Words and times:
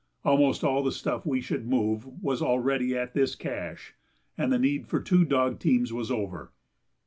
Almost 0.25 0.63
all 0.63 0.81
the 0.81 0.91
stuff 0.91 1.27
we 1.27 1.41
should 1.41 1.69
move 1.69 2.07
was 2.07 2.41
already 2.41 2.97
at 2.97 3.13
this 3.13 3.35
cache, 3.35 3.93
and 4.35 4.51
the 4.51 4.57
need 4.57 4.87
for 4.87 4.97
the 4.97 5.05
two 5.05 5.23
dog 5.25 5.59
teams 5.59 5.93
was 5.93 6.09
over. 6.09 6.51